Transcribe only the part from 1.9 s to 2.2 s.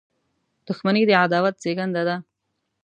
ده.